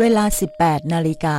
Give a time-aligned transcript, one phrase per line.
[0.00, 0.24] เวลา
[0.58, 1.38] 18 นาฬิกา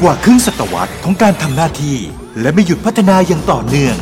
[0.00, 1.96] กว่าครึ่งศตวรรษของการทำหน้าที่
[2.40, 3.96] และไม่หยุดพัฒนาอย่างต่อเนื่อง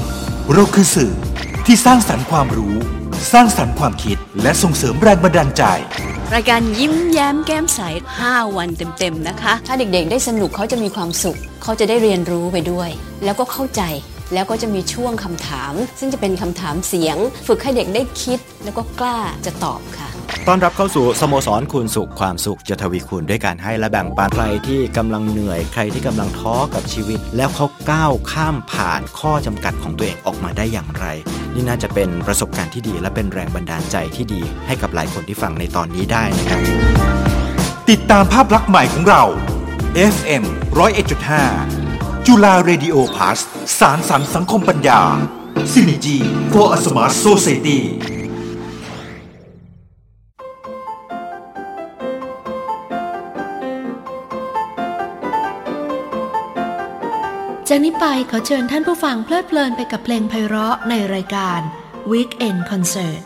[0.52, 1.12] เราคือสื่อ
[1.66, 2.74] ที่สร้างสรรค์ความรู้
[3.32, 5.62] สร้างสรรค์ความคิด และส่งเสริมแรงบันดาลใจ
[6.34, 7.80] รายการยิ้มแย้มแก้มใส
[8.18, 12.90] 5 วันเต็มๆนะคะ ถ้าเด็กๆ ได้สนุกเขาจะมีความสุข เขาจะได้เรียนรู้ไปด้วย
[13.24, 13.82] แล้วก็เข้าใจ
[14.34, 20.08] แล้วก็จะมีช่วงคำถาม ซึ่งจะเป็นคำถามเสียง ฝึกให้เด็กได้คิดแล้วก็กล้าจะตอบค่ะ
[20.46, 31.06] ต้อนรับเข้าสู่สโมสรคูณสุขความสุขจะทวีคูณด้วยการให้และแบ่งปันใครที่กำลังเหนื่อยใครที่กำลังท้อกับชีวิต แล้วเขาก้าวข้ามผ่านข้อจำกัดของตัวเองออกมาได้อย่างไร
[31.54, 36.60] นี่น่าจะเป็นประสบการณ์ที่ดี และเป็นแรงบันดาลใจที่ดี ให้กับหลายคนที่ฟังในตอนนี้ได้นะครับ
[37.90, 39.22] ติดตามภาพลักษณ์ใหม่ของเรา
[40.14, 40.44] FM
[41.54, 43.38] 101.5 จุฬาเรดิโอพาส
[43.78, 45.00] สารสรรสังคมปัญญา
[45.72, 46.18] Synergy
[46.52, 47.80] for a Smart Society
[57.70, 61.60] จากนี้ไปขอเชิญท่านผู้ฟังเพลิดเพลินไปกับเพลงไพเราะในรายการ
[62.12, 63.20] Weekend Concert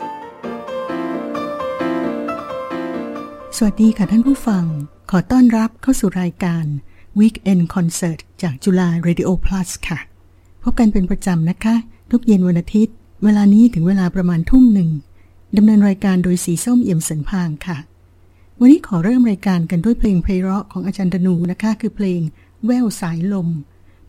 [3.57, 4.65] สวัสดีค่ะท่านผู้ฟัง
[5.11, 6.65] ขอต้อนรับเข้าสู่รายการ
[7.19, 9.99] Weekend Concert จากจุฬา Radio Plus ค่ะ
[10.63, 11.75] พบกันเป็นประจำนะคะ
[12.11, 14.89] ทุกเย็นวันอาทิตย์ เวลานี้ถึงเวลาประมาณทุ่มหนึ่ง
[15.57, 17.77] ดำเนินรายการโดยสีส้มเอี่ยมสันพางค่ะ
[18.59, 22.19] วันนี้ขอเริ่มรายการกันด้วยเพลงไพเราะของอาจารย์ดนูนะคะ คือเพลง
[22.65, 23.49] แววสายลม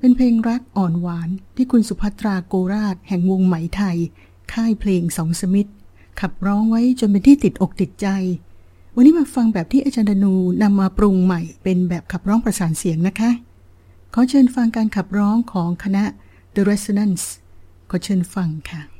[0.04, 3.98] เป็นเพลงรักอ่อนหวานที่คุณสุภัตราโกราช แห่งวงไหมไทย
[4.52, 5.70] ค่ายเพลงสองสมิธ
[6.20, 8.06] ขับร้องไว้จนเป็นที่ติดอกติดใจ
[8.94, 13.30] วันนี้มาฟังแบบที่อาจารย์ดนูนำมาปรุงใหม่ เป็นแบบขับร้องประสานเสียงนะคะ
[14.14, 16.04] ขอเชิญฟังการขับร้องของคณะ
[16.54, 17.24] The Resonance
[17.90, 18.93] ขอเชิญฟังค่ะ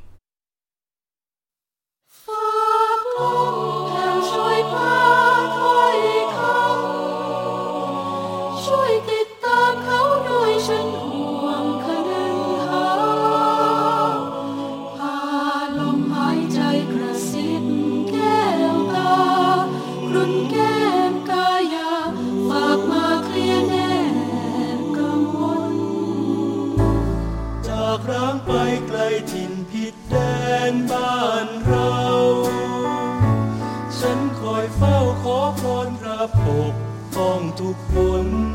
[37.59, 38.54] ป้อ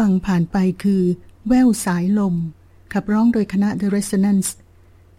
[0.00, 1.02] ฟังผ่านไปคือ
[1.48, 2.34] แววสายลม
[2.92, 4.48] ขับร้องโดยคณะ The Resonance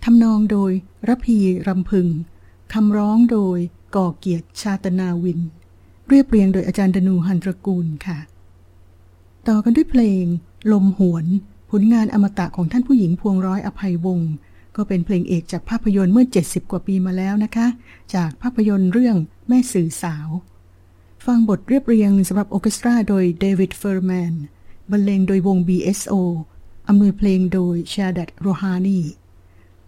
[0.03, 0.71] ทำนองโดย
[1.07, 1.37] ระพี
[1.67, 2.07] รำพึง
[2.73, 3.57] คำร้องโดย
[3.95, 5.39] ก่อเกียรติชาตนาวิน
[6.07, 8.19] เรียบเรียงโดยอาจารย์ดนูหันตระกูลค่ะ
[9.47, 10.25] ต่อกันด้วยเพลง
[10.71, 11.25] ลมหวน
[11.71, 14.31] ผลงานอมตะของท่านผู้หญิงพวงร้อยอภัยวงศ์
[14.75, 17.67] ก็เป็นเพลงเอกจากภาพยนตร์เมื่อ 70 กว่าปีมาแล้วนะคะ
[18.15, 19.15] จากภาพยนตร์เรื่อง
[19.47, 20.27] แม่สื่อสาว
[21.25, 24.33] ฟังบทเรียบเรียงสำหรับออเคสตราโดยเดวิดเฟอร์แมน
[24.91, 26.13] บรรเลงโดยวง BSO
[26.87, 28.99] อำนวยเพลงโดยชาดัตโรฮานี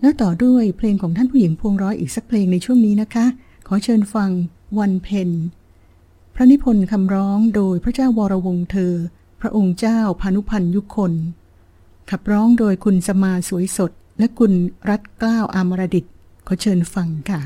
[0.01, 3.25] แล้วต่อด้วยเพลงของท่านผู้หญิงพวงร้อยอีกสักเพลงในช่วงนี้นะคะ
[3.67, 4.29] ขอเชิญฟัง
[4.79, 5.29] วันเพน
[6.35, 8.93] พระนิพนธ์คำร้องโดยพระเจ้าวรวงเธอ
[9.41, 11.13] พระองค์เจ้าพานุพันธ์ยุคน
[12.09, 14.51] ขับร้องโดยคุณสมาสวยสด และคุณ
[14.89, 16.05] รัตกล้าวอามรดิต
[16.47, 17.41] ขอเชิญฟังค่ะ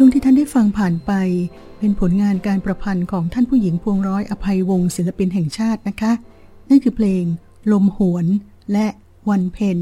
[0.00, 1.12] ช่วงที่ท่านได้ฟังผ่านไป
[1.78, 6.12] เป็นผลงานการประพันธ์ของท่านผู้หญิงพวงร้อยอภัยวงศ์ศิลปินแห่งชาตินะคะ
[6.68, 7.24] นั่นคือเพลง
[7.72, 8.26] ลมหวน
[8.72, 8.86] และ
[9.30, 9.78] วันเพน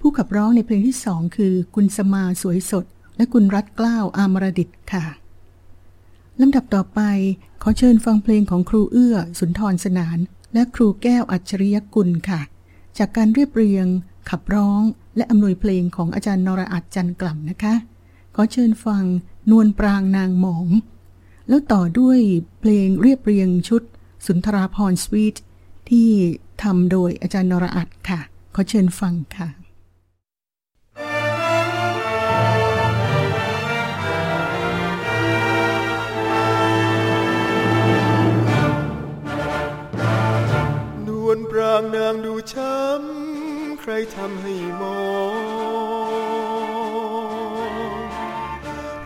[0.00, 2.84] ผู้ขับร้องในเพลงที่สองคือคุณสมาสวยสด
[3.16, 5.04] และคุณรัตกล้าวอามรดิตค่ะ
[6.40, 7.00] ลำดับต่อไป
[7.62, 10.18] ขอเชิญฟังเพลงของครูเอื้อ สุนทรสนาน
[10.54, 12.40] และครูแก้วอัจฉริยกุลค่ะ
[12.98, 13.86] จากการเรียบเรียง
[14.30, 14.82] ขับร้อง
[15.16, 17.76] และอำนวยเพลงของอาจารย์นรอัจจันกล่ำนะคะ
[18.34, 19.04] ขอเชิญฟัง
[19.50, 20.66] นวลปรางนางหมอง
[21.48, 22.18] แล้วต่อด้วย
[22.58, 23.82] เพลงเรียบเรียงชุด
[24.26, 25.36] สุนทราพรสวีท
[25.88, 26.08] ที่
[26.62, 28.20] ทำโดยอาจารย์นรอัตค่ะ
[28.54, 29.48] ขอเชิญฟังค่ะ
[41.06, 45.02] นวลปรางนางดูช้ำ ใครทำให้มอ
[45.60, 45.61] ง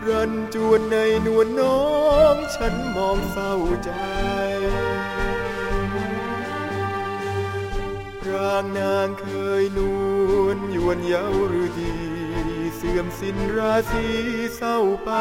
[0.09, 1.81] รันจวนในนวลน้อ
[2.33, 3.91] ง ฉันมองเศร้าใจ
[8.21, 9.27] ปรางนางเค
[9.61, 9.79] ยน
[10.39, 11.95] วลยวนเย้าหรือดี
[12.75, 14.05] เสื่อมสิ้นราศี
[14.55, 15.11] เศร้าไป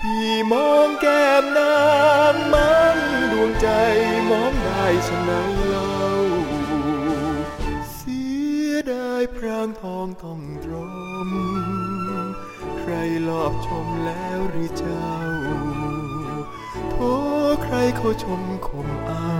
[0.00, 1.78] พี่มองแก้มนา
[2.32, 2.98] งมัน
[3.32, 3.68] ดวงใจ
[4.30, 5.32] มองได้ชะไหน
[5.68, 6.04] เล่า
[7.94, 8.22] เสี
[8.68, 10.72] ยดายพรางทองต้องตร
[11.28, 11.87] ม
[12.90, 15.12] ใครลอบชมแล้วหรือเจ้า
[16.90, 16.96] โท
[17.62, 19.32] ใครเขาชมคมเอา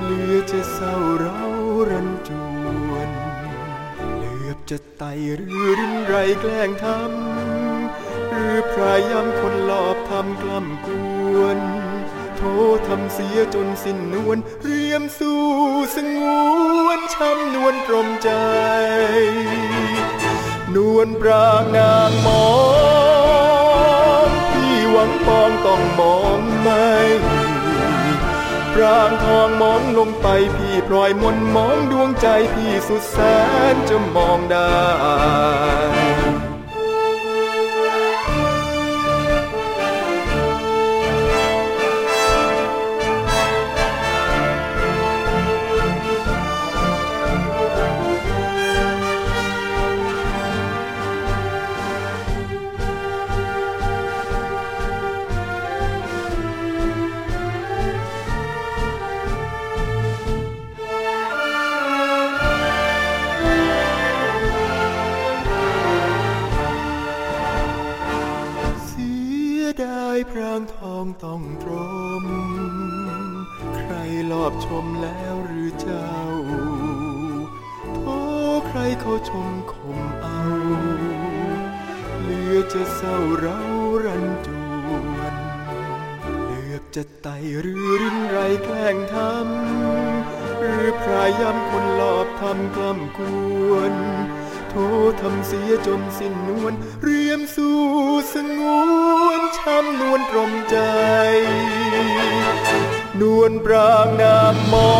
[0.00, 1.42] เหลือจะเศร้าเรา
[1.90, 2.30] รันจ
[2.88, 3.10] วน
[4.16, 5.02] เหลือบจะไต
[5.36, 10.88] หรือรินไรแกล้งทำหรือพรายย้ำคนหลอบทำกล้ำก
[11.38, 11.58] วน
[12.36, 12.42] โท
[12.86, 15.42] ทำเสียจนสิ้นนวลเรียมสู่
[15.94, 16.18] สง
[16.84, 18.30] วนช้ำนวลตรมใจ
[20.76, 22.48] นวลปรางนางมอ
[24.26, 26.90] งพี่หวังปองต้องมองไม่
[28.74, 33.18] ปรางทองมองลงไปพี่พลอยมนมองดวงใจพี่สุดแส
[33.72, 36.19] นจะมองได้
[71.26, 71.72] ต้องตร
[72.22, 72.26] ม
[73.76, 73.92] ใคร
[74.32, 76.14] ลอบชมแล้วหรือเจ้า
[77.96, 78.02] โท
[78.68, 80.42] ใครเขาชมคมเอา
[82.20, 83.60] เหลือจะเศร้าเรา
[84.04, 84.48] รันจ
[84.84, 84.88] ว
[85.32, 85.34] น
[86.44, 87.28] เหลือบจะไต
[87.60, 93.20] หรือรินไรแกล้งทำหรือพรายย้ำคนหลอบทำกล้ำก
[93.68, 93.94] วน
[94.70, 94.74] โท
[95.20, 97.78] ทำเสียจนสิ้นนวลเรียมสู่
[98.34, 98.99] สงวน
[99.66, 100.76] ช้ำนวลตรมใจ
[103.20, 104.94] นวลปรางนามมอ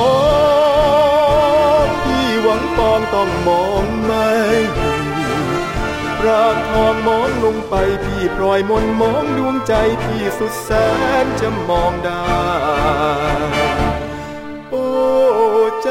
[1.85, 4.31] งพี่หวังปองต้องมองไม่
[6.20, 10.70] ปรางทองมองลงไปพี่พลอยมนมองดวงใจพี่สุดแส
[11.25, 12.40] นจะมองได้
[14.70, 14.87] โอ้
[15.83, 15.90] ใจ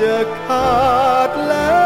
[0.00, 0.70] จะขา
[1.28, 1.85] ดแล้ว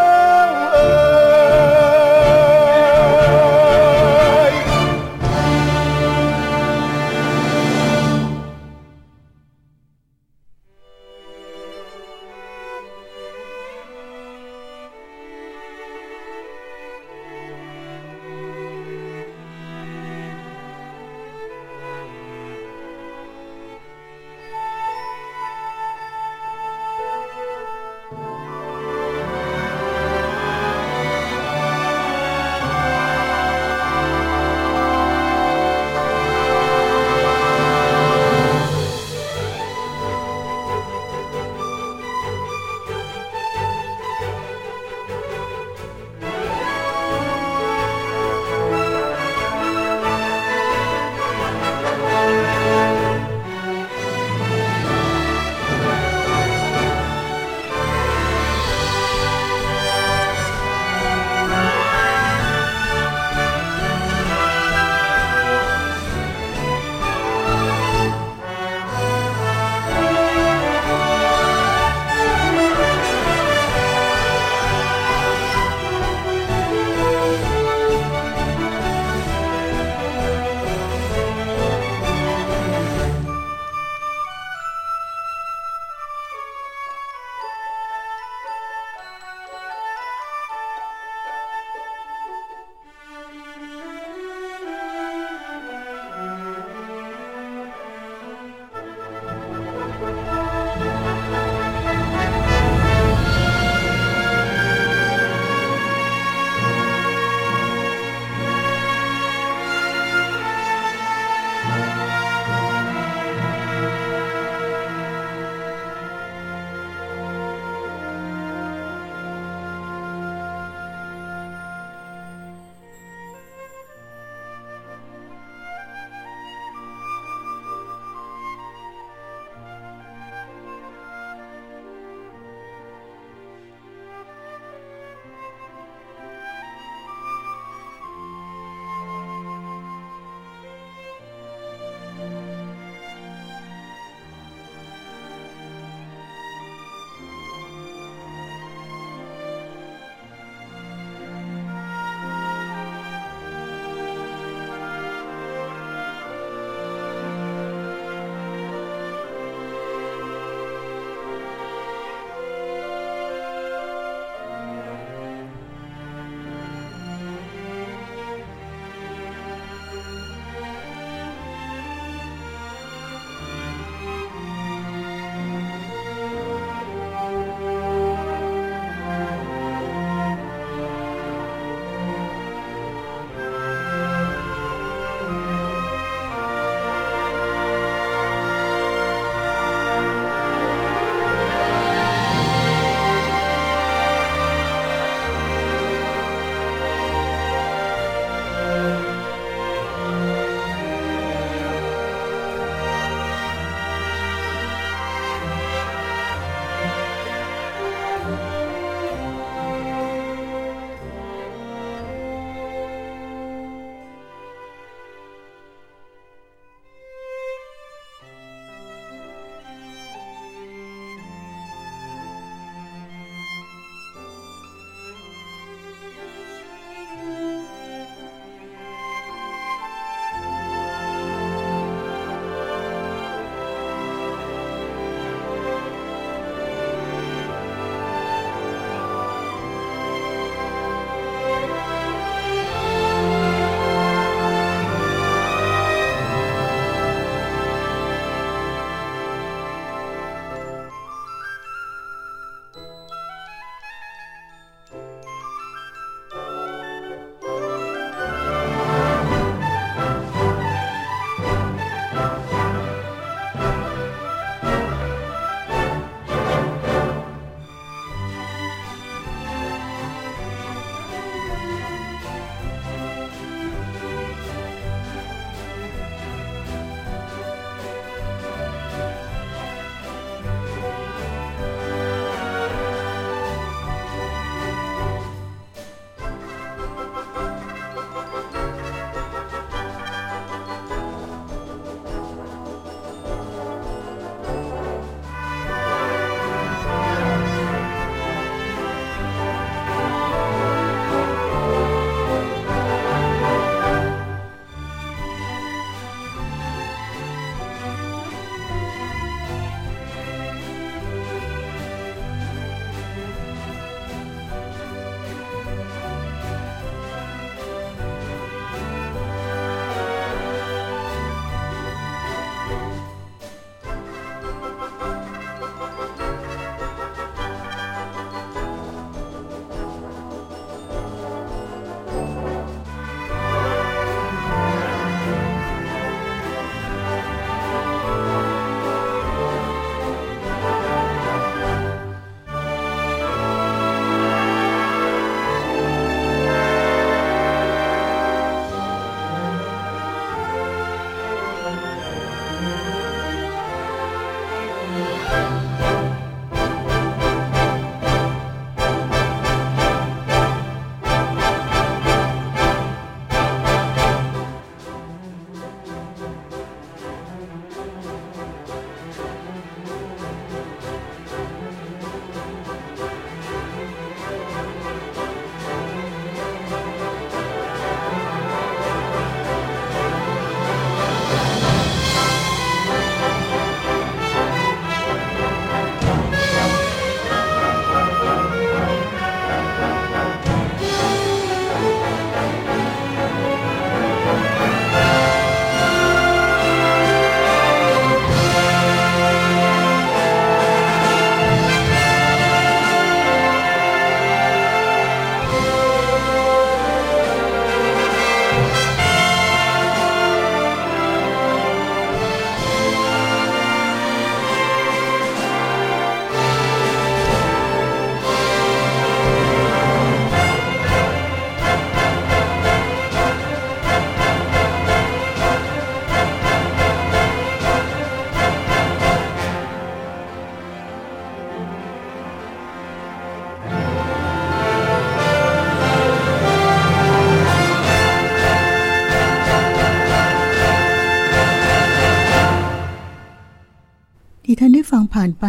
[445.20, 445.46] ผ่านไ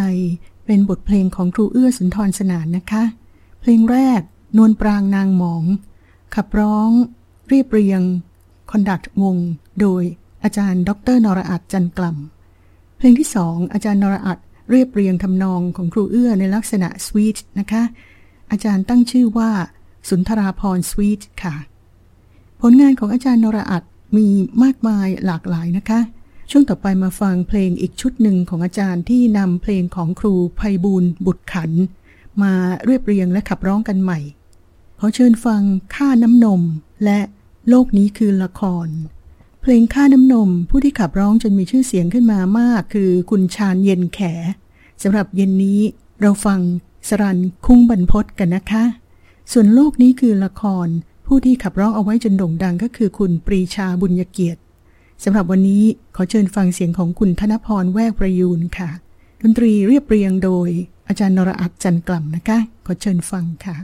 [0.66, 3.02] เป็นบทเพลงของครูเอื้อสุนทรสนานนะคะ
[3.60, 4.20] เพลงแรก
[4.56, 5.64] นวลปรางนางหมอง
[6.34, 6.90] ขับร้อง
[7.48, 8.02] เรียบเรียง
[8.70, 9.36] คอนดักวง
[9.80, 10.02] โดย
[10.42, 14.38] อาจารย์ ดรนรอัตจันกล่ำเพลงที่สองอาจารย์นรอัต
[14.70, 17.82] เรียบเรียงทำนองของครูเอื้อในลักษณะสวีทนะคะ
[18.50, 19.50] อาจารย์ตั้งชื่อว่า
[20.08, 21.54] สุนทราพรสวีทค่ะ
[22.60, 23.82] ผลงานของอาจารย์นรอัต
[24.16, 24.26] มี
[24.62, 26.00] มากมายหลากหลายนะคะ
[26.54, 31.70] ช่วงต่อไปมาฟังเพลงอีกชุดหนึ่งของอาจารย์ที่นำเพลงของครูภัยบูลบุตรขัน
[32.42, 32.52] มา
[32.84, 34.20] เรียบเรียงและขับร้องกันใหม่
[34.98, 35.62] ขอเชิญฟัง
[35.94, 36.62] ค่าน้ำนม
[37.04, 37.20] และ
[37.68, 38.88] โลกนี้คือละคร
[39.62, 44.20] เพลงค่าน้ำนมผู้ที่ขับร้องจนมีชื่อเสียงขึ้นมามากคือคุณชาญเย็นแข
[45.02, 45.80] สำหรับเย็นนี้
[46.20, 46.60] เราฟัง
[47.08, 48.84] สรันคุ้งบรรพศกันนะคะ
[49.52, 50.88] ส่วนโลกนี้คือละคร
[51.26, 54.61] ผู้ที่ขับร้องเอาไว้จนโด่งดังก็คือคุณปรีชาบุญเกียรติ
[55.24, 55.84] สำหรับวันนี้
[56.16, 58.90] ขอเชิญฟังเสียงของคุณธนพรแวกประยูนค่ะ
[59.40, 60.68] ดนตรีเรียบเรียงโดย
[61.08, 63.76] อาจารย์นรอักจันกล่ำนะคะ ขอเชิญฟังค่ะ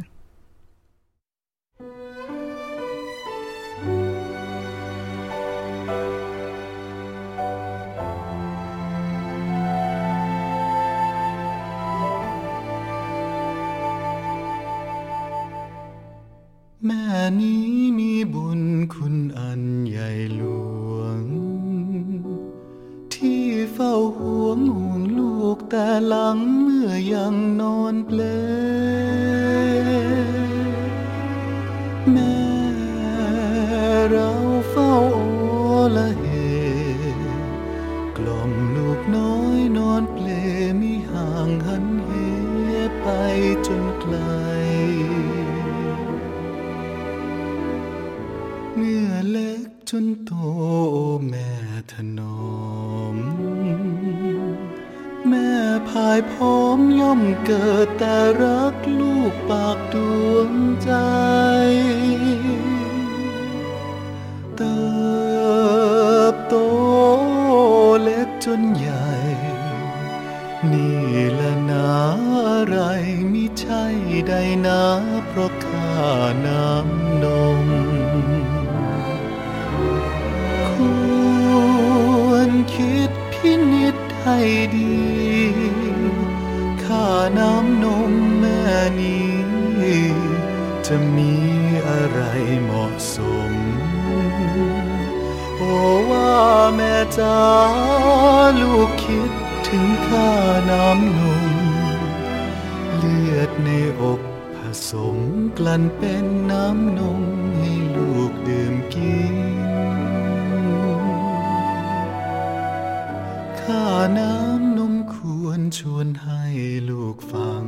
[113.74, 113.84] ้า
[114.18, 116.44] น้ำนมควรชวนให้
[116.90, 117.64] ลูกฟัง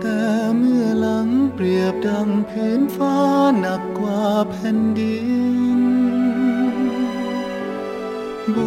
[0.00, 0.20] แต่
[0.56, 3.16] เมื่อหลังเปรียบดังพื้นฟ้า
[3.60, 5.18] หนักกว่าแผ่นดิ
[5.78, 5.80] น
[8.56, 8.58] บ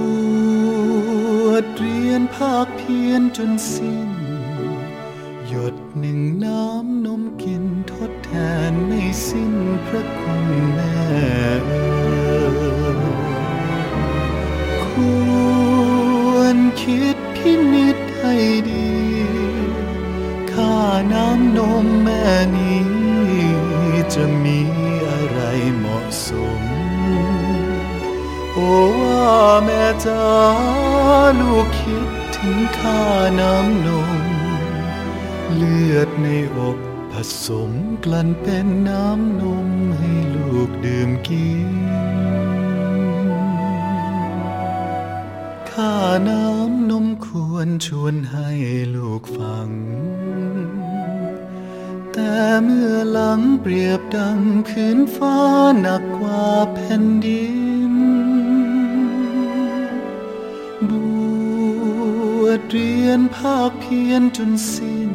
[1.47, 4.11] วชเรียนภาคเพียรจนสิ้น
[5.47, 8.31] หยดหนึ่งน้ำนมกินทดแท
[8.69, 9.53] นไม่สิ้น
[9.87, 11.84] พระคุณแม่
[16.85, 18.35] คิดพินิจให้
[18.69, 18.89] ดี
[20.51, 20.77] ข้า
[21.13, 22.85] น้ำนมแม่นี้
[24.13, 24.59] จะมี
[25.09, 25.39] อะไร
[25.77, 26.61] เหมาะสม
[28.53, 29.33] โอ้ว่า
[29.65, 30.27] แม่จ้า
[31.39, 33.03] ลูกคิดถึงข้า
[33.39, 34.09] น้ำนม
[35.53, 36.77] เลือดในอก
[37.11, 37.13] ผ
[37.45, 37.71] สม
[38.03, 39.67] กลั่นเป็นน้ำนม
[39.97, 42.44] ให้ลูกดื่มกิน
[46.29, 48.49] น้ำนมควรชวนให้
[48.95, 49.69] ลูกฟัง
[52.13, 55.37] แต่เมื่อหลังเปรียบดังพื้นฟ้า
[55.81, 57.47] หนักกว่าแผ่นดิ
[57.91, 57.93] น
[60.89, 60.91] บ
[62.41, 65.13] วชเรียนภาคเพียรจนสิ้น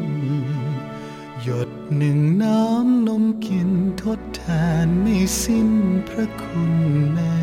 [1.43, 3.71] หยดหนึ่งน้ำนมกิน
[4.03, 4.43] ทดแท
[4.85, 5.71] นไม่สิ้น
[6.09, 6.75] พระคุณ
[7.15, 7.40] แม่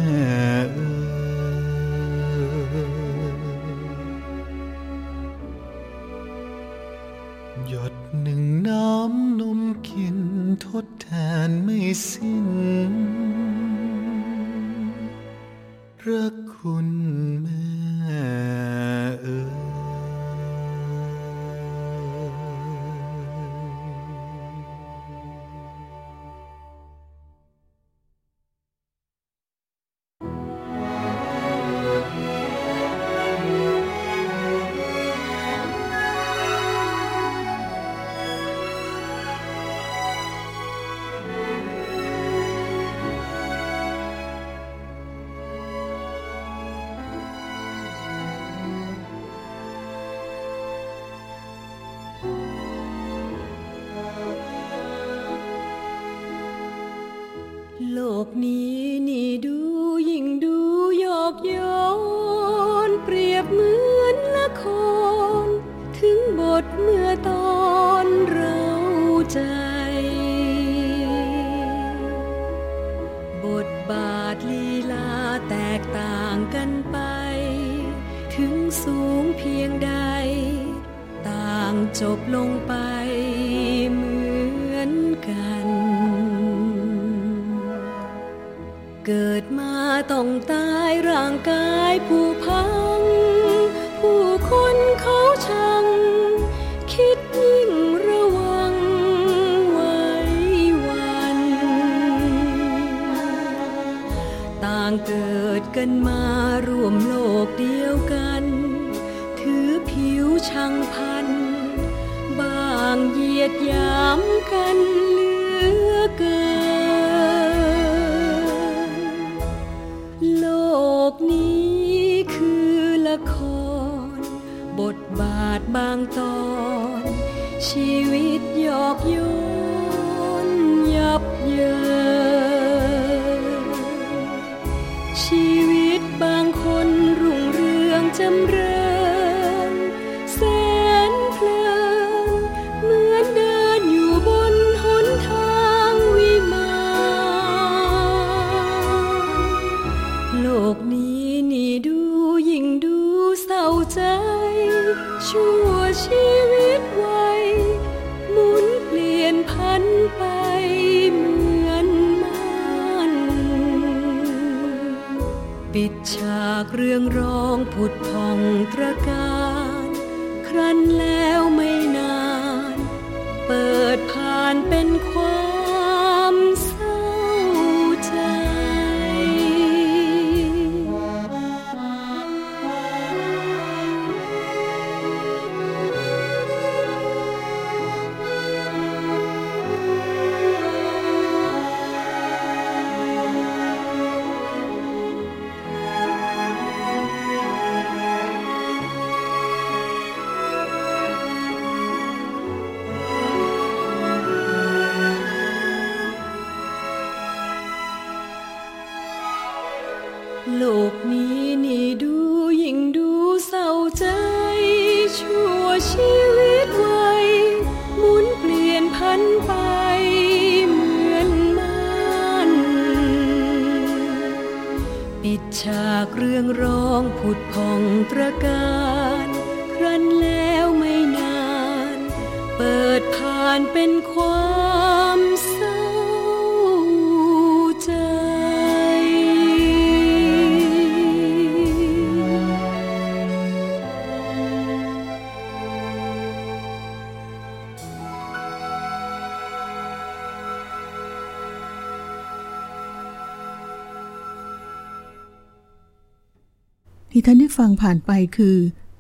[257.12, 258.56] ที่ท่านได้ฟังผ่านไปคือ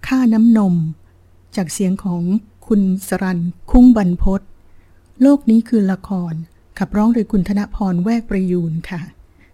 [0.07, 0.75] ค่าน้ำนม
[1.55, 2.23] จากเสียงของ
[2.67, 3.39] คุณสรัน
[3.71, 4.41] คุ้งบรรพศ
[5.21, 6.33] โลกนี้คือละคร
[6.79, 9.01] ขับร้องโดยคุณธนพรแวกประยูนค่ะ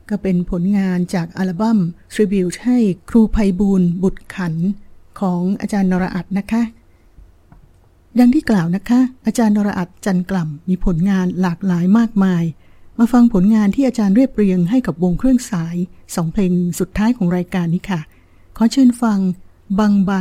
[0.09, 1.79] ก็เป็นผลงานจากอัลบั้ม
[2.13, 2.77] Tribute ให้
[3.09, 4.53] ครูภัยบูลย์บุตรขัน
[5.19, 6.63] ของอาจารย์นรอัตนะคะ
[8.19, 12.43] ดังที่กล่าวนะคะ อาจารย์นรอัตจันกล่ำมีผลงานหลากหลายมากมาย
[12.99, 15.75] มาฟังผลงานที่อาจารย์เรียบเรียงให้กับวงเครื่องสาย
[16.15, 18.01] สองเพลงสุดท้ายของรายการนี้ค่ะ
[18.57, 19.19] ขอเชิญฟัง
[19.79, 20.11] บางใบ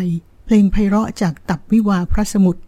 [0.45, 2.63] เพลงไพเราะจากตับวิวาพระสมุทร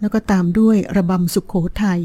[0.00, 2.00] แล้วก็ตามด้วยระบำสุขโขทัย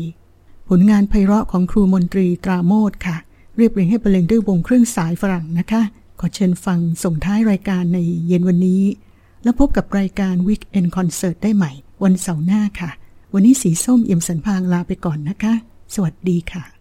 [0.70, 3.18] ผลงานไพเราะของครูมนตรีตราโมทค่ะ
[3.56, 5.82] เรียบเรียงให้บรรเลงด้วยวงเครื่องสายฝรั่งนะคะ
[6.20, 7.98] ขอเชิญฟังส่งท้ายรายการใน
[8.28, 8.84] เย็นวันนี้
[9.44, 11.72] แล้วพบกับรายการ Weekend Concert ได้ใหม่
[12.04, 12.92] วันเสาร์หน้าค่ะ
[13.34, 15.54] วันนี้สีส้มเอี่ยมสันพางลาไปก่อนนะคะ
[15.94, 16.75] สวัสดีค่ะ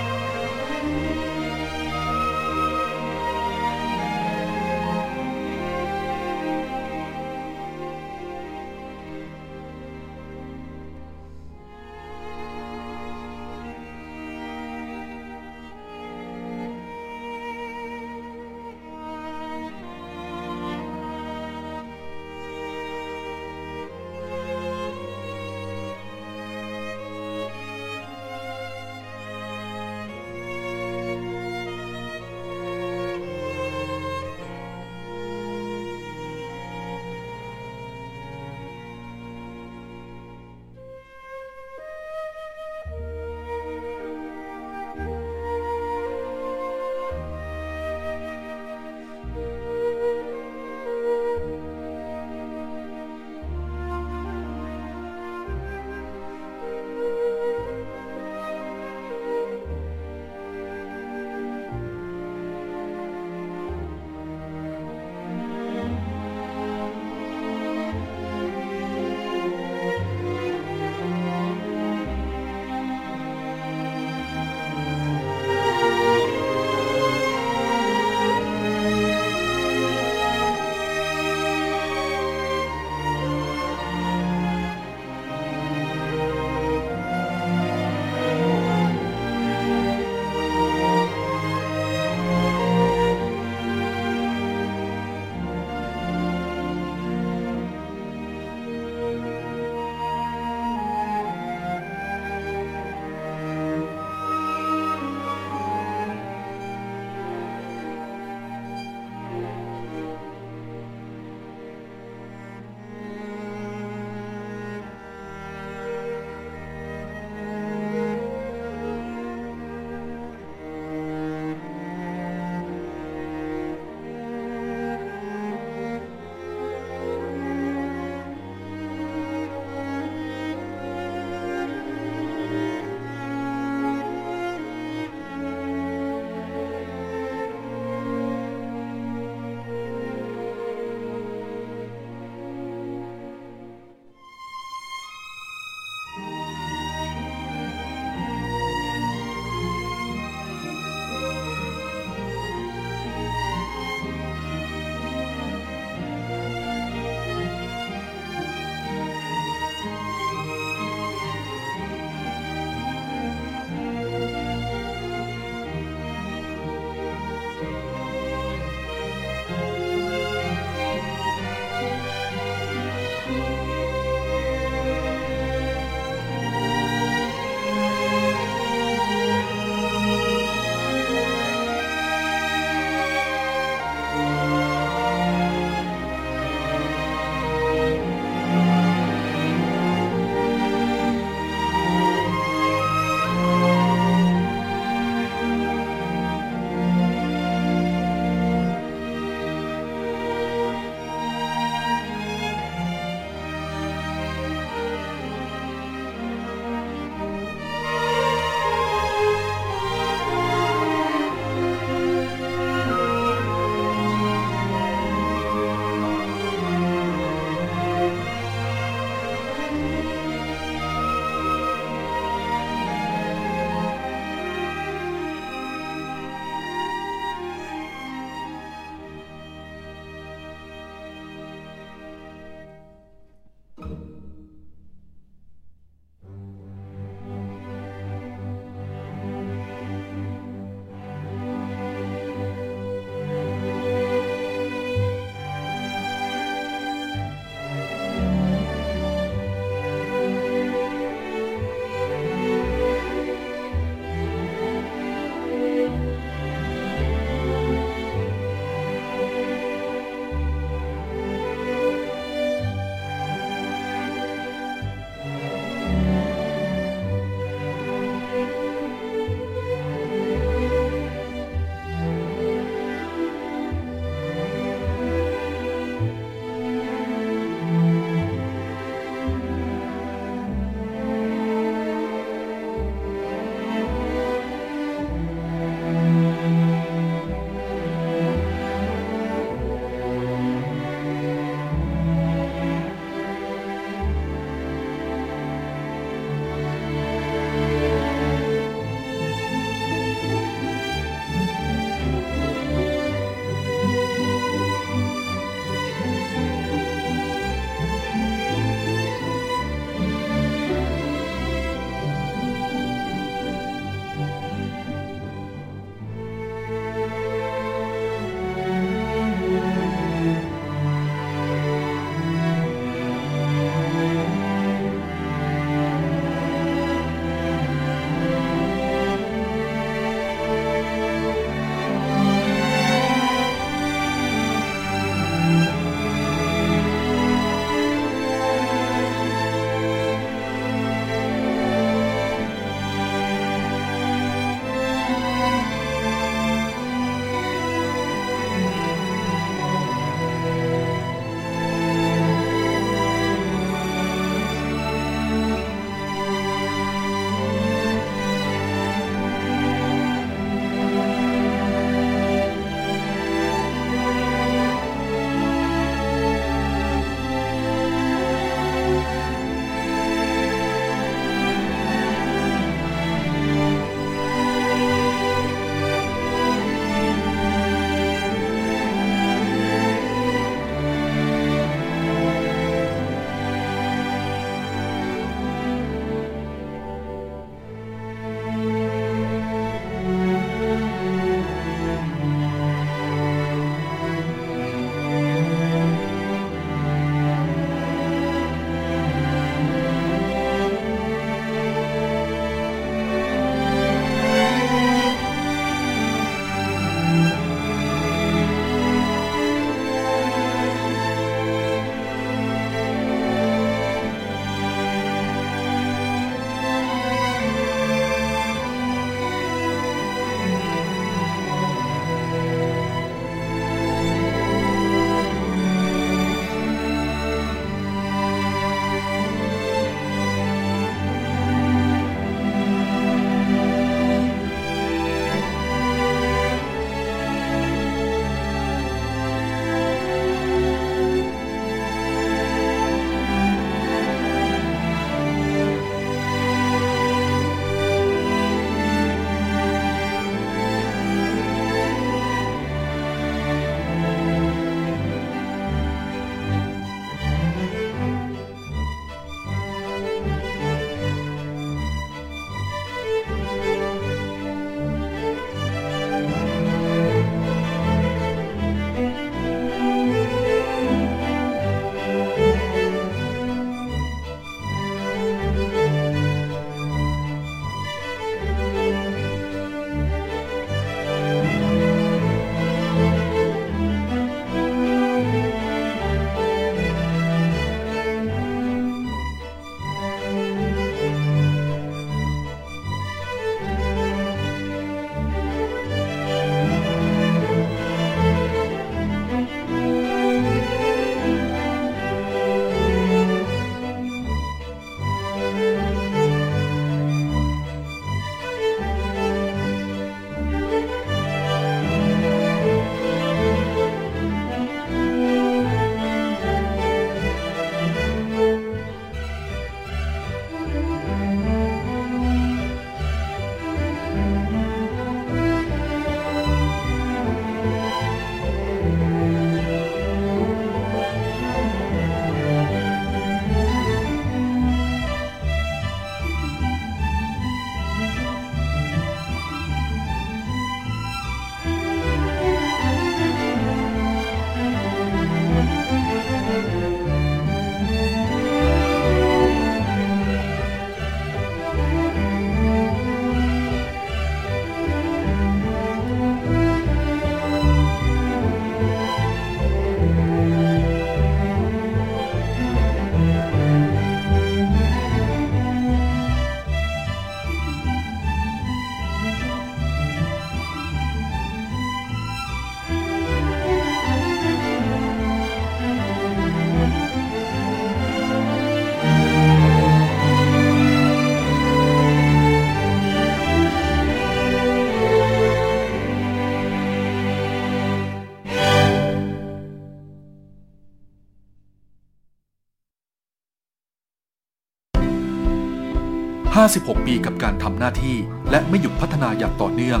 [596.56, 598.16] 56 ปีกับการทำหน้าที่
[598.50, 600.00] และไม่หยุดพัฒนาอย่างต่อเนื่อง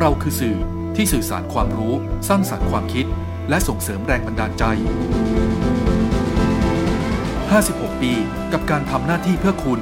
[0.00, 0.56] เราคือสื่อ
[0.96, 1.94] ที่สื่อสารความรู้
[2.28, 3.06] สร้างสรรค์ความคิด
[3.48, 4.64] และส่งเสริมแรงบันดาลใจ
[7.52, 8.12] 56 ปี
[8.52, 9.80] กับการทำหน้าที่เพื่อคุณ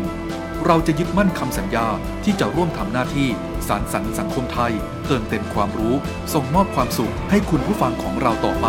[0.67, 1.87] เราจะยึดมั่นคำสัญญา
[2.25, 3.29] ที่จะร่วมทำหน้าที่
[3.69, 4.73] สารสรรค์สังคมไทย
[5.07, 5.95] เติมเต็มความรู้
[6.35, 8.67] ส่งมอบความสุขให้คุณผู้ฟังของเราต่อไป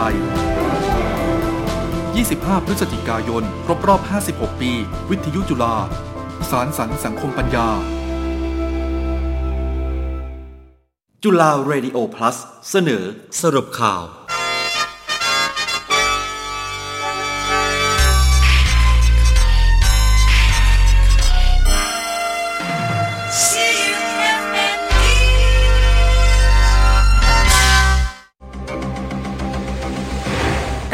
[2.12, 4.02] 25 พฤศจิกายน ครบรอบ
[4.32, 4.72] 56 ปี
[5.10, 5.76] วิทยุจุฬา
[6.50, 7.70] สารสรรสังคมปัญญา
[11.24, 12.38] จุฬาเรดิโอพลัส
[12.70, 13.04] เสนอ
[13.42, 14.02] สรุปข่าว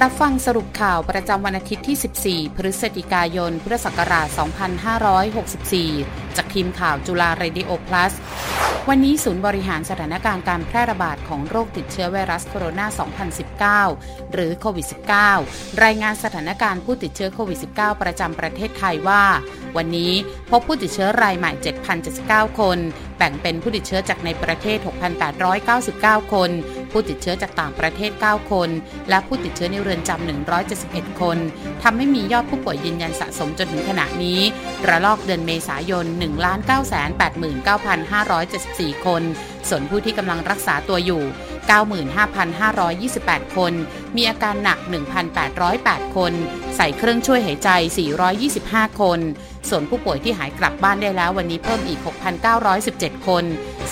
[0.03, 4.27] รับฟังสรุปข่าวประจำวันอาทิตย์ที่ 14 พฤศจิกายน พุทธศักราช
[5.51, 8.13] 2564 จากทีมข่าวจุฬาเรดิโอพลัส
[8.89, 14.87] วันนี้ศูนย์บริหารสถานการณ์การแพร่ระบาดของโรคติดเชื้อไวรัสโคโรนา 2019 หรือโควิด
[15.33, 19.23] -19 รายงานสถานการณ์ผู้ติดเชื้อโควิด -19 ประจำประเทศไทยว่า
[19.77, 20.13] วันนี้
[20.49, 21.51] พบผู้ติดเชื้อรายใหม่
[22.05, 22.77] 7,079 คน
[23.17, 24.77] แบ่งเป็นผู้ติดเชื้อจากในประเทศ
[25.55, 26.49] 6,899 คน
[26.91, 28.69] ผู้ติดเชื้อจากต่างประเทศ 9 คน
[29.09, 30.29] และผู้ติดเชื้อในเรือนจำ
[30.67, 31.37] 171 คน
[31.83, 34.39] ทำให้มียอดผู้ป่วยยืนยันสะสมจนถึงขณะนี้
[34.87, 36.05] ระลอกเดือนเมษายน
[37.95, 39.23] 1,989,574 คน
[39.69, 41.23] ส่วนผู้ที่กำลังรักษาตัวอยู่
[42.43, 43.73] 95,528 คน
[44.15, 44.79] มีอาการหนัก
[45.47, 46.33] 1,808 คน
[46.75, 47.69] ใส่เครื่องช่วยหายใจ
[48.35, 49.19] 425 คน
[49.69, 51.99] ส่วนผู้ป่วยที่หายกลับบ้านได้แล้ววันนี้เพิ่มอีก
[52.63, 53.43] 6,917 คน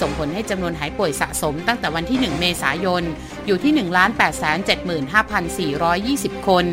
[0.02, 3.04] ส่งผลให้จำนวนหายป่วยสะสมตั้งแต่วันที่ 1 เมษายน
[3.46, 3.72] อยู่ที่
[6.36, 6.66] 1,875,420 คน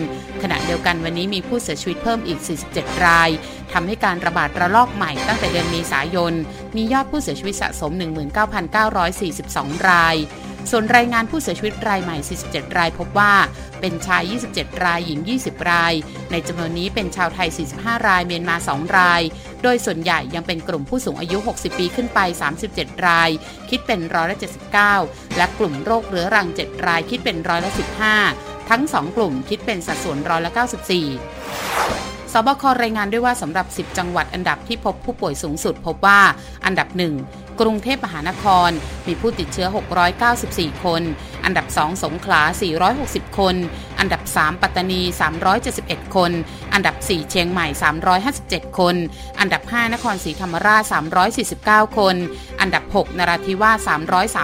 [0.42, 2.38] ขณะเดียวกันวันนี้มีผู้เสียชีวิตเพิ่มอีก
[2.72, 3.30] 47 ราย
[3.72, 6.34] ทำให้การระบาดระลอกใหม่ตั้งแต่เดือนเมษายน
[6.76, 7.92] มียอดผู้เสียชีวิตสะสม
[9.10, 10.16] 19,942 ราย
[10.70, 12.16] ส่วนรายงานผู้เสียชีวิตรายใหม่
[12.48, 13.34] 47 รายพบว่า
[13.80, 14.22] เป็นชาย
[14.54, 15.94] 27 ราย หญิง 20 ราย
[16.30, 17.48] ในจำนวนนี้เป็นชาวไทย
[17.78, 19.22] 45 ราย เมียนมา 2 ราย
[19.62, 22.20] โดยส่วนใหญ่ยังเป็นกลุ่มผู้สูงอายุ 60 ปีขึ้นไป
[22.62, 23.30] 37 ราย
[23.70, 24.38] คิดเป็นร้อยละ
[24.88, 27.70] 79 และกลุ่มโรคเรื้อรัง 7 รายคิดเป็นร้อยละ
[28.20, 36.20] 15 ทั้ง 2 กลุ่มคิดเป็นสัดส่วนร้อยละ 94 สบครายงานด้วยว่าสำหรับ 10 จังหวัดอันดับที่พบผู้ป่วยสูงสุด พบว่า
[36.64, 36.88] อันดับ
[37.24, 38.70] 1 กรุงเทพมหานคร
[39.06, 39.68] มีผู้ติดเชื้อ
[40.26, 41.02] 694 คน
[41.44, 42.42] อันดับ 2 สงขลา
[42.90, 43.56] 460 คน
[43.98, 45.00] อันดับ 3 ปัตตานี
[45.58, 46.32] 371 คน
[46.74, 47.66] อันดับ 4 เชียงใหม่
[48.22, 48.96] 357 คน
[49.40, 50.82] อันดับ 5 นครศรีธรรมราช
[51.40, 52.16] 349 คน
[52.60, 53.88] อันดับ 6 นราธิวาส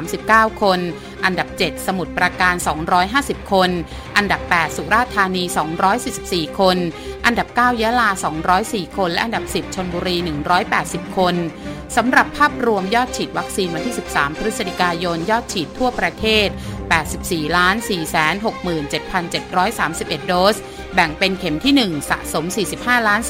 [0.04, 0.80] 339 คน
[1.24, 2.54] อันดับ 7 สมุทรปราการ
[3.02, 3.70] 250 คน
[4.16, 5.42] อันดับ 8 สุราษฎร์ธานี
[6.00, 6.76] 244 คน
[7.28, 8.08] อันดับ 9 ยะลา
[8.52, 10.16] 204 คน และอันดับ 10 ชนบุรี
[10.66, 11.34] 180 คน
[11.96, 16.48] สำหรับภาพรวมยอดฉีดวัคซีนวันที่ 13 พฤศจิกายน ยอดฉีดทั่วประเทศ
[17.02, 17.74] 84 ล้าน
[18.96, 20.56] 467,731 โดส
[20.94, 22.44] แบ่งเป็นเข็มที่ 1 สะสม
[22.76, 23.20] 45 ล้าน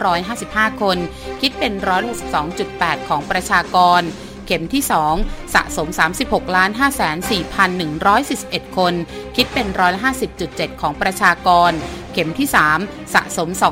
[0.00, 0.98] 24,555 คน
[1.40, 2.16] คิดเป็นร้อยละ
[2.62, 4.02] 12.8 ของประชากร
[4.46, 4.82] เข็มที่
[5.18, 5.88] 2 สะสม
[6.22, 6.70] 36ล้าน
[7.54, 8.94] 54,141 คน
[9.36, 10.00] คิดเป็นร้อยละ
[10.40, 11.70] 50.7 ของประชากร
[12.12, 12.48] เข็มที่
[12.80, 13.62] 3 สะสม2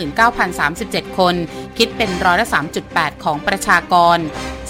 [0.00, 1.34] 759,037 คน
[1.78, 2.48] คิดเป็นร้อยละ
[2.84, 4.18] 3.8 ของประชากร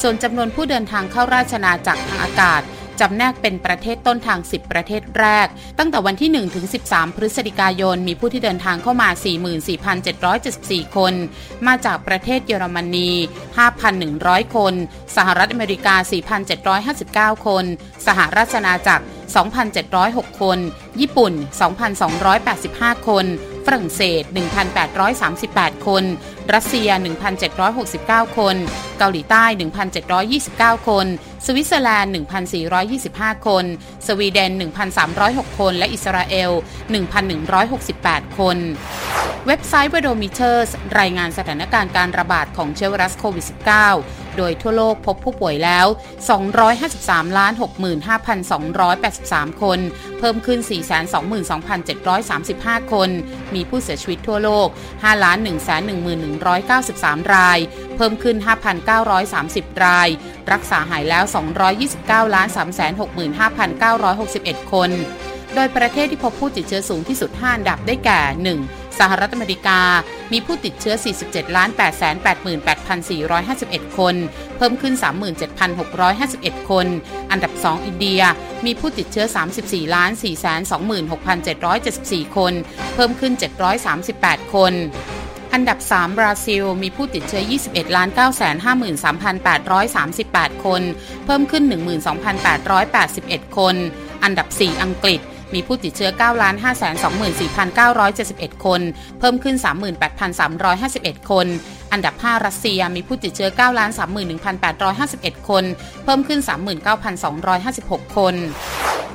[0.00, 2.62] ส่วนจำนวนผู้เดินทางเข้าราชนาจักรทางอากาศ
[3.00, 5.46] จำแนกเป็นประเทศต้นทาง 10 ประเทศแรก
[5.78, 9.08] ตั้งแต่วันที่ 1 ถึง 13 พฤศจิกายน มีผู้ที่เดินทางเข้ามา
[10.22, 11.14] 44,774 คน
[11.66, 13.10] มาจากประเทศเยอรมนี
[13.82, 14.74] 5,100 คน
[15.16, 15.94] สหรัฐอเมริกา
[17.36, 17.64] 4,759 คน
[18.06, 20.58] สหราชอาณาจักร 2,706 คน
[21.00, 21.32] ญี่ปุ่น
[22.20, 23.26] 2,285 คน
[23.66, 24.22] ฝรั่งเศส
[25.04, 26.04] 1,838 คน
[26.54, 26.90] รัสเซีย
[27.64, 28.56] 1,769 คน
[28.98, 29.44] เกาหลีใต้
[30.16, 31.06] 1,729 คน
[31.46, 32.12] สวิตเซอร์แลนด์
[32.78, 33.64] 1,425 คน
[34.06, 34.52] สวีเดน
[35.06, 36.50] 1,306 คน และอิสราเอล
[37.64, 38.56] 1,168 คน
[39.46, 40.68] เว็บไซต์ w e d o m e t e r s
[41.00, 43.44] รายงานสถานการณ์การระบาดของเชื้อไวรัสโควิด
[43.90, 45.86] -19 โดยทั่วโลกพบผู้ป่วยแล้ว
[46.50, 47.30] 253
[49.50, 49.78] 65,283 คน
[50.18, 50.58] เพิ่มขึ้น
[51.96, 53.10] 422,735 คน
[53.54, 54.68] มีผู้เสียชีวิตทั่วโลก
[57.20, 57.58] 5,111,193 ราย
[57.96, 58.36] เพิ่มขึ้น
[59.10, 60.08] 5,930 ราย
[60.52, 61.24] รักษาหายแล้ว
[64.62, 64.90] 229,365,961 คน
[65.54, 68.20] โดยประเทศที่พบผู้ติดเชื้อสูงที่สุด5อันดับได้แก่
[68.58, 68.79] 1.
[68.98, 69.80] สหรัฐอเมริกา
[70.32, 71.56] มีผู้ติดเชื้อ 47
[72.70, 74.14] 888,451 คน
[74.56, 74.94] เพิ่มขึ้น
[76.02, 76.86] 37,651 คน
[77.30, 78.20] อันดับ 2 อินเดีย
[78.66, 79.36] มีผู้ติดเชื้อ 34
[82.26, 82.52] 426,774 คน
[82.94, 83.32] เพิ่มขึ้น
[83.92, 84.74] 738 คน
[85.54, 88.20] อันดับ 3 บราซิล มีผู้ติดเชื้อ 21ล้าน9
[90.48, 90.82] 53,838 คน
[91.24, 91.64] เพิ่มขึ้น
[92.80, 93.74] 12,881 คน
[94.22, 95.20] อันดับ 4 อังกฤษ
[95.54, 96.30] มีผู้ติดเชื้อ9 5
[98.52, 98.80] 24,971 คน
[99.18, 99.56] เพิ่มขึ้น
[100.42, 101.46] 38,351 คน
[101.92, 103.60] อันดับ 5 รัสเซียมีผู้ติดเชื้อ 9
[104.56, 105.64] 31,851 คน
[106.04, 106.40] เพิ่มขึ้น
[107.28, 108.34] 39,256 คน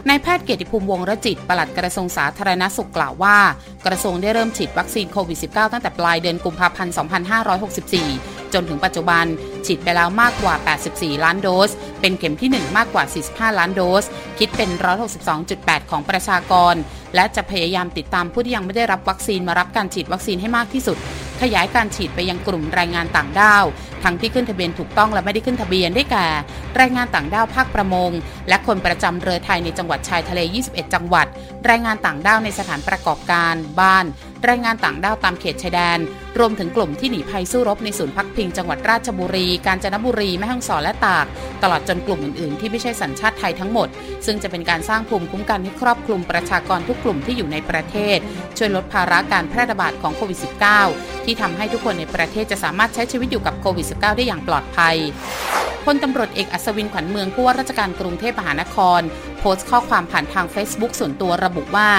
[0.10, 3.38] นายแพทย์เกียรติภูมิวงรจิต ปลัดกระทรวงสาธารณสุขกล่าวว่า
[3.86, 6.94] กระทรวงได้เริ่มฉีดวัคซีนโควิด -19 ตั้งแต่ปลายเดือนกุมภาพันธ์
[7.74, 9.26] 2564 จนถึงปัจจุบัน
[9.66, 10.56] ฉีดไปแล้วมากกว่า
[10.90, 11.72] 84 ล้านโดส
[12.02, 13.04] เป็นเข็มที่ 1 มากกว่า
[13.52, 14.06] 45 ล้านโดส
[14.40, 14.70] คิดเป็น
[15.30, 16.76] 162.8 ของประชากร
[17.16, 20.98] และจะพยายามติดตามผู้ที่ยังไม่ได้รับวัคซีนมารับการฉีดวัคซีนให้มากที่สุด
[21.42, 23.66] ขยายการฉีดไปยังกลุ่มแรงงานต่างด้าว
[24.04, 26.28] ทั้งที่ขึ้นทะเบียนถูกต้องและไม่ได้ขึ้นทะเบียนได้แก่
[26.76, 28.12] แรงงานต่างด้าวภาคประมง
[28.50, 31.28] และคนประจำเรือไทยในจังหวัดชายทะเล 21 จังหวัด
[31.66, 34.06] แรงงานต่างด้าวในสถานประกอบการ บ้าน
[34.44, 36.00] แรงงานต่างด้าวตามเขตชายแดน
[36.40, 41.26] รวมถึงกลุ่มที่หนีภัยสู้รบในศูนย์พักพิงจังหวัดราชบุรี กาญจนบุรีแม่ฮ่องสอนและตาก
[41.64, 43.88] ตลอดจนกลุ่มอื่นๆ ที่ไม่ใช่สัญชาติไทยทั้งหมด
[44.26, 48.18] ซึ่งจะเป็นการสร้างภูมิคุ้มกันให้ครอบคลุมประชากรทุกกลุ่มที่อยู่ในประเทศ
[48.58, 50.40] ช่วยลดภาระการแพร่ระบาดของโควิด
[50.82, 54.96] -19 ที่ทำให้ทุกคนในประเทศจะสามารถใช้ชีวิตอยู่กับโควิด -19 ได้อย่างปลอดภัย
[55.86, 59.02] พลตำรวจเอกอัศวินขวัญเมืองผู้ว่าราชการกรุงเทพมหานคร
[59.40, 61.90] โพสต์ข้อความผ่านทาง Facebook ส่วนตัวระบุว่า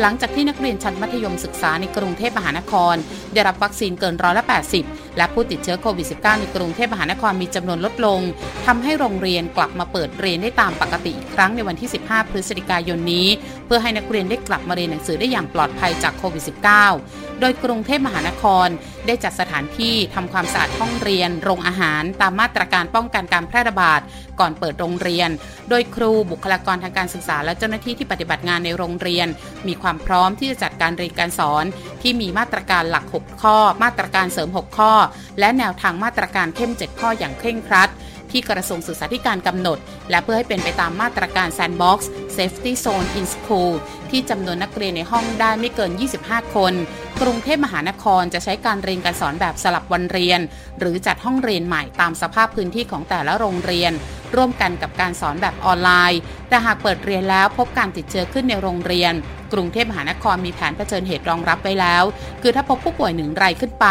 [0.00, 2.94] หลังจากที่นักเรียนชั้นมัธยมศึกษาในกรุงเทพมหานคร
[3.32, 4.44] ได้รับวัคซีนเกินร้อยละ
[4.82, 8.20] 80 และผู้ติดเชื้อโควิด -19 ในกรุงเทพมหานครมีจำนวนลดลง
[8.66, 13.28] ทำให้โรงเรียนกลับมาเปิดเรียนได้ตามปกติอีกครั้งในวันที่ 15 พฤศจิกายนนี้
[13.66, 16.44] เพื่อให้นักเรียนได้กลับมาเรียนหนังสือได้อย่างปลอดภัยจากโควิด
[16.88, 18.68] -19 โดยกรุงเทพมหานคร
[19.06, 24.00] ได้จัดสถานที่ทำความสะอาดห้องเรียน โรงอาหาร ตามมาตรการป้องกันการแพร่ระบาด
[24.40, 25.30] ก่อนเปิดโรงเรียน
[25.70, 29.26] โดยครูบุคลากรทางการศึกษา และเจ้าหน้าที่ที่ปฏิบัติงานในโรงเรียน
[29.68, 31.64] มีความพร้อมที่จะจัดการเรียนการสอน
[32.02, 34.92] ที่มีมาตรการหลัก 6 ข้อ มาตรการเสริม 6 ข้อ
[35.38, 37.90] และแนวทางมาตรการเข้ม 7 ข้ออย่างเคร่งครัด
[38.30, 39.78] ที่กระทรวงศึกษาธิการกำหนด
[40.10, 41.98] และเพื่อให้เป็นไปตามมาตรการ Sandbox
[42.36, 43.72] Safety Zone in School
[44.14, 45.90] ที่จำนวนนักเรียนในห้องได้ไม่เกิน
[46.22, 46.74] 25 คน
[47.22, 50.40] กรุงเทพมหานครจะใช้การเรียนการสอนแบบสลับวันเรียน
[50.78, 53.92] หรือจัดห้องเรียนใหม่ตามสภาพพื้นที่ของแต่ละโรงเรียน
[54.34, 59.12] ร่วมกันกับการสอนแบบออนไลน์ แต่หากเปิดเรียนแล้วพบการติดเชื้อขึ้นในโรงเรียน
[59.52, 62.04] กรุงเทพมหานครมีแผนเผชิญเหตุรองรับไว้แล้ว
[62.42, 63.86] คือถ้าพบผู้ป่วยหนึ่งรายขึ้นไป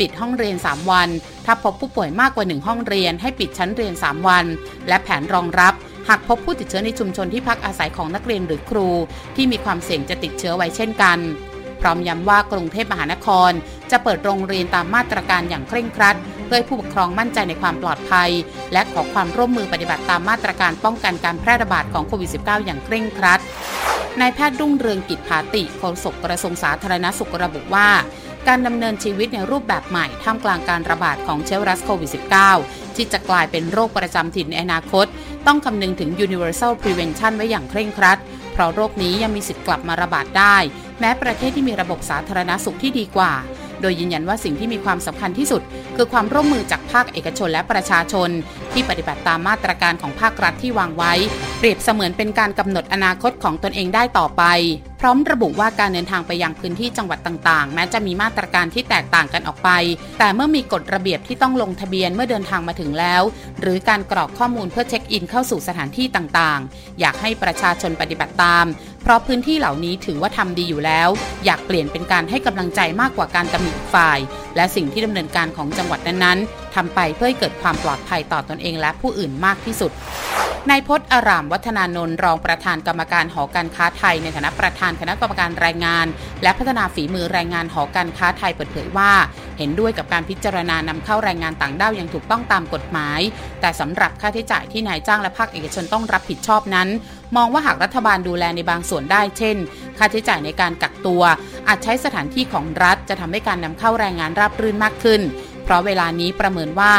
[0.00, 1.08] ปิดห้องเรียน 3 วัน
[1.46, 4.44] ถ้าพบผู้ป่วยมากกว่า 1 ห้องเรียน ให้ปิดชั้นเรียน 3 วัน
[4.88, 5.74] และแผนรองรับ
[6.12, 8.88] หากพบผู้ติดเชื้อในชุมชนที่พักอาศัยของนักเรียนหรือครู
[9.36, 11.18] ที่มีความเสี่ยงจะติดเชื้อไว้เช่นกัน
[11.80, 13.52] พร้อมย้ำว่ากรุงเทพมหานคร
[13.90, 18.30] จะเปิดโรงเรียนตามมาตรการอย่างเคร่งครัด เพื่อให้ผู้ปกครองมั่นใจในความปลอดภัย
[18.72, 23.40] และขอความร่วมมือปฏิบัติตามมาตรการป้องกันการแพร่ระบาดของโควิด -19 อย่างเคร่งครัด
[24.20, 27.88] นายแพทย์รุ่งเรืองกิจภาติโฆษกกระทรวงสาธารณสุขระบุว่า
[28.48, 35.06] การดำเนินชีวิตในรูปแบบใหม่ท่ามกลางการระบาดของเชื้อไวรัสโควิด -19 ที่จะกลายเป็นโรคประจำถิ่นในอนาคต
[35.46, 38.18] ต้องคำนึงถึง universal prevention ไว้อย่างเคร่งครัด
[38.52, 40.56] เพราะโรคนี้ยังมีสิทธิ์กลับมาระบาดได้
[41.00, 43.32] แม้ประเทศที่มีระบบสาธารณสุขที่ดีกว่า
[43.80, 45.62] โดยยืนยันว่าสิ่งที่มีความสำคัญที่สุด
[45.96, 48.28] คือความร่วมมือจากภาคเอกชนและประชาชน
[48.72, 51.12] ที่ปฏิบัติตามมาตรการของภาครัฐที่วางไว้
[51.58, 54.42] เปรียบเสมือนเป็นการกำหนดอนาคตของตนเองได้ต่อไป
[55.00, 59.70] พร้อมระบุว่าการเดินทางไปยังพื้นที่จังหวัดต่างๆ แม้จะมีมาตรการที่แตกต่างกันออกไป
[60.18, 63.22] แต่เมื่อมีกฎระเบียบที่ต้องลงทะเบียนเมื่อเดินทางมาถึงแล้ว
[63.60, 68.66] หรือการกรอกข้อมูลเพื่อเช็คอินเข้าสู่สถานที่ต่างๆ อยากให้ประชาชนปฏิบัติตาม
[69.02, 71.08] เพราะพื้นที่เหล่านี้ถือว่าทำดีอยู่แล้ว
[71.44, 74.18] อยากเปลี่ยนเป็นการให้กำลังใจมากกว่าการตำหนิฝ่าย
[74.56, 79.92] และสิ่งที่ดำเนินการของจังหวัดนั้นๆ ทำไปเพื่อให้เกิดความปลอดภัยต่อตอนเองและผู้อื่นมากที่สุด
[80.70, 86.06] นายพจน์อารามวัฒนานนท์รองประธานกรรมการหอการค้าไทย ในฐานะประธานคณะกรรมการแรงงาน
[86.42, 89.12] และพัฒนาฝีมือแรงงานหอการค้าไทยเปิดเผยว่า
[89.58, 93.20] เห็นด้วยกับการพิจารณานำเข้าแรงงานต่างด้าวอย่างถูกต้องตามกฎหมาย
[93.60, 96.88] แต่สำหรับค่าใช้จ่ายที่นายจ้างและภาคเอกชนต้องรับผิดชอบนั้น
[97.36, 99.56] มองว่าหากรัฐบาลดูแลในบางส่วนได้ เช่น
[99.98, 101.22] ค่าใช้จ่ายในการกักตัว
[101.68, 105.20] อาจใช้สถานที่ของรัฐจะทำให้การนำเข้าแรงงานราบรื่นมากขึ้น
[105.70, 106.92] ราะเวลานี้ประเมินว่า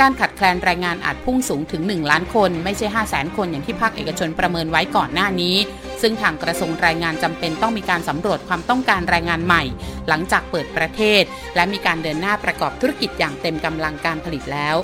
[0.00, 5.56] การขัดแคลนแรงงานอาจพุ่งสูงถึง 1 ล้านคน ไม่ใช่ 5 0 0แสนคนอย่างที่ภาคเอกชนประเมินไว้ก่อนหน้านี้
[6.02, 9.62] ซึ่งทางกระทรวงแรงงานจำเป็นต้องมีการสำรวจความต้องการแรงงานใหม่
[10.08, 11.22] หลังจากเปิดประเทศ
[11.56, 14.76] และมีการเดินหน้าประกอบธุรกิจอย่างเต็มกำลังการผลิตแล้ว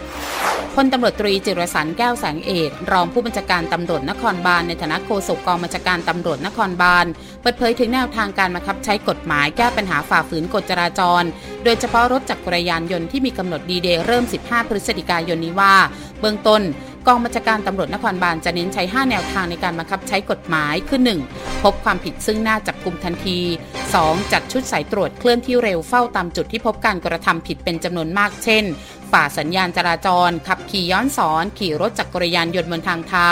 [0.75, 7.07] พลตำรวจตรีจิรสันแก้วแสงเอกรองผู้บัญชาการตำรวจนครบาลในฐานะโฆษกกองบัญชาการตำรวจนครบาล
[7.41, 11.23] เปิดเผยถึงแนวทางการบังคับใช้กฎหมายแก้ปัญหาฝ่าฝืนกฎจราจร
[11.65, 15.75] โดยเฉพาะรถจักรยานยนต์ที่มีกำหนดดีเดย์เริ่ม 15 พฤศจิกายนนี้ว่า
[16.21, 16.63] เบื้องต้น
[17.07, 21.01] กองบัญชาการตำรวจนครบาลจะเน้นใช้ 5 แนวทางในการบังคับใช้กฎหมายคือ
[21.31, 21.63] 1.
[21.63, 23.39] พบความผิดซึ่งหน้าจับกลุ่มทันที
[23.87, 24.33] 2.
[24.33, 28.65] จัดชุดสายตรวจเคลื่อนที่เร็วเฝ้าตามจุดที่พบการกระทำผิดเป็นจำนวนมากเช่น
[29.13, 33.29] ฝ่าสัญญาณจราจร ขับขี่ย้อนสอน ขี่รถจักรยานยนต์บนทางเท้า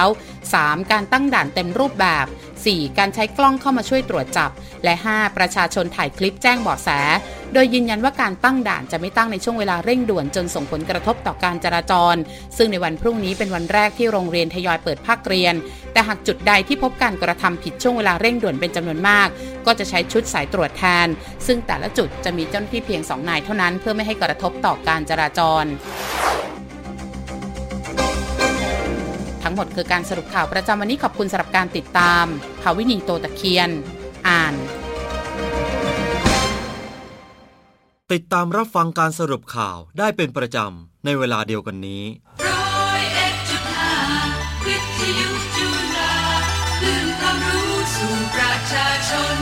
[0.50, 0.92] 3.
[0.92, 2.26] การตั้งด่านเต็มรูปแบบ
[2.62, 2.98] 4.
[2.98, 4.50] การใช้กล้องเข้ามาช่วยตรวจจับ
[4.84, 5.36] และ 5.
[5.36, 6.88] ประชาชนถ่ายคลิปแจ้งเบาะแส
[7.52, 12.16] โดยยืนยันว่าการตั้งด่านจะไม่ตั้งในช่วงเวลาเร่งด่วนจนส่งผลกระทบต่อการจราจร
[12.56, 15.54] ซึ่งในวันพรุ่งนี้เป็นวันแรกที่โรงเรียนทยอยเปิดภาคเรียน
[15.92, 19.28] แต่หากจุดใดที่พบการกระทำผิดช่วงเวลาเร่งด่วนเป็นจำนวนมาก
[19.66, 21.08] ก็จะใช้ชุดสายตรวจแทน
[21.46, 25.64] ซึ่งแต่ละจุดจะมีเจ้าหน้าที่เพียง2นายเท่านั้น เพื่อไม่ให้กระทบต่อการจราจร
[29.42, 32.24] ทั้งหมดคือการสรุปข่าวประจำวันนี้ขอบคุณสำหรับการติดตาม
[32.62, 33.70] ภาวินีโตตะเคียน
[34.28, 34.54] อ่าน
[38.12, 42.02] ติดตามรับฟังการสรุปข่าวได้เป็นประจำในเวลาเดียวกันนี้
[42.46, 43.94] ร้อยเอ็ดจุดห้า
[44.66, 46.14] วิทยุจุฬา
[46.78, 49.36] คลื่นความรู้สู่ประชาชน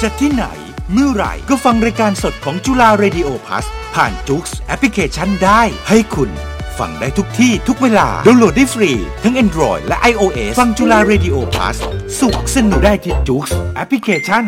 [0.00, 0.44] จะที่ไหน
[0.92, 6.30] เมื่อไหร่ก็ฟังรายการสดของจุฬา Radio Plus ผ่านจุกส์แอปพลิเคชันได้ให้คุณ
[6.78, 8.90] ฟังได้ทุกที่ทุกเวลา ดาวน์โหลดได้ฟรี
[9.24, 11.76] ทั้ง Android และ iOS ฟังจุฬาเรดิโอพลัส
[12.20, 14.44] สุขสนุกได้ที่จุกส์แอปพลิเคชัน